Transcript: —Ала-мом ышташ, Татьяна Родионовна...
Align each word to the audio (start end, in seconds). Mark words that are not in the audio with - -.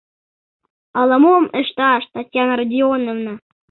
—Ала-мом 0.99 1.45
ышташ, 1.61 2.03
Татьяна 2.13 2.53
Родионовна... 2.59 3.33